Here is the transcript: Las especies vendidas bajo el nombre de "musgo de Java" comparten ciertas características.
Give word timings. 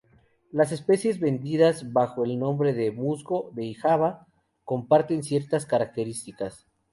Las 0.51 0.71
especies 0.71 1.19
vendidas 1.19 1.93
bajo 1.93 2.25
el 2.25 2.39
nombre 2.39 2.73
de 2.73 2.89
"musgo 2.91 3.51
de 3.53 3.75
Java" 3.75 4.25
comparten 4.65 5.21
ciertas 5.21 5.67
características. 5.67 6.65